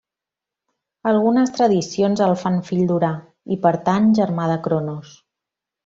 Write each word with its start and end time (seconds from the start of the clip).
Algunes 1.11 1.51
tradicions 1.59 2.23
el 2.29 2.35
fan 2.45 2.57
fill 2.71 2.83
d'Urà, 2.93 3.13
i 3.57 3.61
per 3.67 3.75
tant, 3.91 4.13
germà 4.23 4.53
de 4.55 4.61
Cronos. 4.69 5.15